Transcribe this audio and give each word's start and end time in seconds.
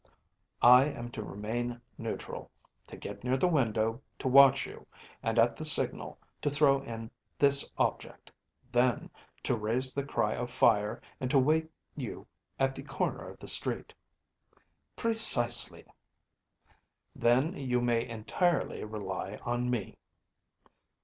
‚ÄĚ 0.03 0.07
“I 0.63 0.85
am 0.85 1.11
to 1.11 1.21
remain 1.21 1.79
neutral, 1.95 2.49
to 2.87 2.97
get 2.97 3.23
near 3.23 3.37
the 3.37 3.47
window, 3.47 4.01
to 4.17 4.27
watch 4.27 4.65
you, 4.65 4.87
and 5.21 5.37
at 5.37 5.55
the 5.55 5.63
signal 5.63 6.17
to 6.41 6.49
throw 6.49 6.81
in 6.81 7.11
this 7.37 7.71
object, 7.77 8.31
then 8.71 9.11
to 9.43 9.55
raise 9.55 9.93
the 9.93 10.03
cry 10.03 10.33
of 10.33 10.49
fire, 10.49 11.03
and 11.19 11.29
to 11.29 11.37
wait 11.37 11.69
you 11.95 12.25
at 12.59 12.73
the 12.73 12.81
corner 12.81 13.29
of 13.29 13.39
the 13.39 13.47
street.‚ÄĚ 13.47 15.05
‚ÄúPrecisely.‚ÄĚ 15.13 15.85
“Then 17.15 17.55
you 17.55 17.79
may 17.79 18.03
entirely 18.09 18.83
rely 18.83 19.37
on 19.43 19.69
me. 19.69 19.99